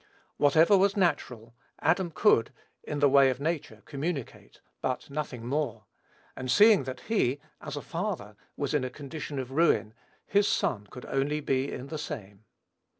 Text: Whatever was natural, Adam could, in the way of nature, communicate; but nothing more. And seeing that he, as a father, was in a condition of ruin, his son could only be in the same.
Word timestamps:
Whatever 0.37 0.75
was 0.79 0.97
natural, 0.97 1.53
Adam 1.79 2.09
could, 2.09 2.51
in 2.83 2.97
the 3.01 3.07
way 3.07 3.29
of 3.29 3.39
nature, 3.39 3.83
communicate; 3.85 4.59
but 4.81 5.11
nothing 5.11 5.45
more. 5.45 5.85
And 6.35 6.49
seeing 6.49 6.85
that 6.85 7.01
he, 7.01 7.39
as 7.61 7.77
a 7.77 7.83
father, 7.83 8.35
was 8.57 8.73
in 8.73 8.83
a 8.83 8.89
condition 8.89 9.37
of 9.37 9.51
ruin, 9.51 9.93
his 10.25 10.47
son 10.47 10.87
could 10.89 11.05
only 11.05 11.39
be 11.39 11.71
in 11.71 11.89
the 11.89 11.99
same. 11.99 12.45